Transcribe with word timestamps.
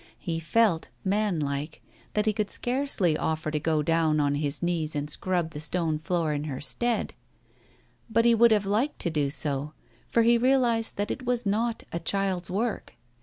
He 0.17 0.39
felt, 0.39 0.89
manlike, 1.05 1.83
that 2.15 2.25
he 2.25 2.33
could 2.33 2.49
scarcely 2.49 3.15
offer 3.15 3.51
to 3.51 3.59
go 3.59 3.83
down 3.83 4.19
on 4.19 4.33
his 4.33 4.63
knees 4.63 4.95
and 4.95 5.07
scrub 5.07 5.51
the 5.51 5.59
stone 5.59 5.99
floor 5.99 6.33
in 6.33 6.45
her 6.45 6.59
stead, 6.59 7.13
but 8.09 8.25
he 8.25 8.33
would 8.33 8.49
have 8.49 8.65
liked 8.65 8.97
to 9.01 9.11
do 9.11 9.29
so, 9.29 9.73
for 10.09 10.23
he 10.23 10.39
realized 10.39 10.97
that 10.97 11.11
it 11.11 11.23
was 11.25 11.45
not 11.45 11.83
a 11.91 11.99
child's 11.99 12.49
work. 12.49 12.95